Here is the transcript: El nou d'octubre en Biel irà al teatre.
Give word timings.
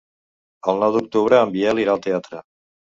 El 0.73 0.81
nou 0.85 0.97
d'octubre 0.97 1.39
en 1.43 1.55
Biel 1.59 1.85
irà 1.87 1.97
al 1.97 2.05
teatre. 2.11 2.47